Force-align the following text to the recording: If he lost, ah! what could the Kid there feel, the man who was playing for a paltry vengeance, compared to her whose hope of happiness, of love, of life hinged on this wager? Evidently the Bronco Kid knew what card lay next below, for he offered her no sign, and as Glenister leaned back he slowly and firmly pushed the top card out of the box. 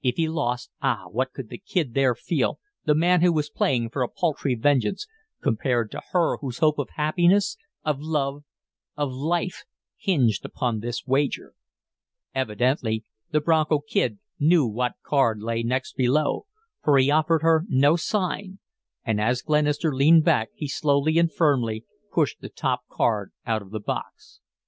If 0.00 0.14
he 0.14 0.28
lost, 0.28 0.70
ah! 0.80 1.08
what 1.10 1.32
could 1.32 1.48
the 1.48 1.58
Kid 1.58 1.92
there 1.94 2.14
feel, 2.14 2.60
the 2.84 2.94
man 2.94 3.20
who 3.20 3.32
was 3.32 3.50
playing 3.50 3.90
for 3.90 4.02
a 4.04 4.08
paltry 4.08 4.54
vengeance, 4.54 5.08
compared 5.42 5.90
to 5.90 6.00
her 6.12 6.36
whose 6.36 6.58
hope 6.58 6.78
of 6.78 6.90
happiness, 6.94 7.56
of 7.84 7.98
love, 7.98 8.44
of 8.96 9.10
life 9.10 9.64
hinged 9.98 10.46
on 10.58 10.78
this 10.78 11.04
wager? 11.04 11.54
Evidently 12.32 13.02
the 13.32 13.40
Bronco 13.40 13.80
Kid 13.80 14.20
knew 14.38 14.64
what 14.64 14.92
card 15.04 15.42
lay 15.42 15.64
next 15.64 15.96
below, 15.96 16.46
for 16.84 16.96
he 16.96 17.10
offered 17.10 17.42
her 17.42 17.64
no 17.68 17.96
sign, 17.96 18.60
and 19.02 19.20
as 19.20 19.42
Glenister 19.42 19.92
leaned 19.92 20.24
back 20.24 20.50
he 20.54 20.68
slowly 20.68 21.18
and 21.18 21.32
firmly 21.32 21.84
pushed 22.12 22.40
the 22.40 22.48
top 22.48 22.82
card 22.88 23.32
out 23.44 23.62
of 23.62 23.70
the 23.72 23.80
box. 23.80 24.38